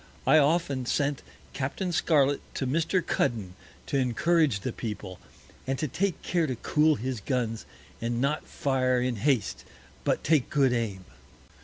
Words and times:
I 0.25 0.39
often 0.39 0.87
sent 0.87 1.21
Capt. 1.53 1.79
Scarlet 1.93 2.41
to 2.55 2.65
Mr. 2.65 3.05
Cudden, 3.05 3.53
to 3.85 3.99
encourage 3.99 4.61
the 4.61 4.73
People, 4.73 5.19
and 5.67 5.77
to 5.77 5.87
take 5.87 6.23
care 6.23 6.47
to 6.47 6.55
cool 6.55 6.95
his 6.95 7.19
Guns, 7.19 7.67
and 8.01 8.19
not 8.19 8.47
fire 8.47 8.99
in 8.99 9.17
Haste, 9.17 9.63
but 10.03 10.23
take 10.23 10.49
good 10.49 10.73
Aim. 10.73 11.05